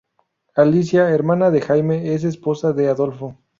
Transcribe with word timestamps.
Alicia, 0.55 1.11
hermana 1.11 1.51
de 1.51 1.61
Jaime 1.61 2.15
es 2.15 2.23
esposa 2.23 2.73
de 2.73 2.87
Adolfo. 2.87 3.37